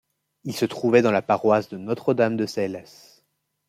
[0.45, 2.85] Il se trouvait dans la paroisse de Notre-Dame de Ceilhes.